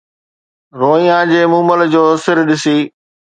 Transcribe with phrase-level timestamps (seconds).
[0.79, 2.77] روئيان جي مومل جو سر ڏسي